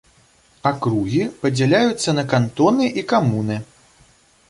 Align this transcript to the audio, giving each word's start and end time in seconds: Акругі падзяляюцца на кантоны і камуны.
Акругі 0.69 1.21
падзяляюцца 1.45 2.17
на 2.19 2.25
кантоны 2.35 2.85
і 3.03 3.09
камуны. 3.15 3.63